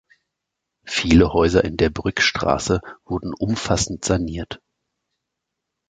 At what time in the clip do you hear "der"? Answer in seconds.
1.77-1.91